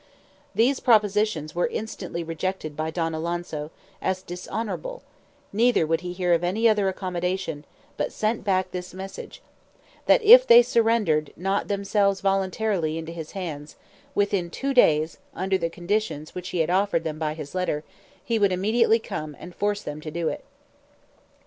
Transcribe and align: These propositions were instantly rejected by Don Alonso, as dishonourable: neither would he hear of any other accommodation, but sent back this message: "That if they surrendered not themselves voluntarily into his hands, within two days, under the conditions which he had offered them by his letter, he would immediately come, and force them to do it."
These 0.55 0.79
propositions 0.79 1.53
were 1.53 1.67
instantly 1.67 2.23
rejected 2.23 2.75
by 2.75 2.89
Don 2.89 3.13
Alonso, 3.13 3.69
as 4.01 4.23
dishonourable: 4.23 5.03
neither 5.53 5.85
would 5.85 6.01
he 6.01 6.11
hear 6.11 6.33
of 6.33 6.43
any 6.43 6.67
other 6.67 6.87
accommodation, 6.89 7.65
but 7.97 8.11
sent 8.11 8.43
back 8.43 8.71
this 8.71 8.95
message: 8.95 9.43
"That 10.07 10.23
if 10.23 10.47
they 10.47 10.63
surrendered 10.63 11.31
not 11.37 11.67
themselves 11.67 12.19
voluntarily 12.21 12.97
into 12.97 13.11
his 13.11 13.33
hands, 13.33 13.75
within 14.15 14.49
two 14.49 14.73
days, 14.73 15.19
under 15.35 15.59
the 15.59 15.69
conditions 15.69 16.33
which 16.33 16.49
he 16.49 16.61
had 16.61 16.71
offered 16.71 17.03
them 17.03 17.19
by 17.19 17.35
his 17.35 17.53
letter, 17.53 17.83
he 18.25 18.39
would 18.39 18.51
immediately 18.51 18.97
come, 18.97 19.37
and 19.39 19.53
force 19.53 19.83
them 19.83 20.01
to 20.01 20.09
do 20.09 20.29
it." 20.29 20.43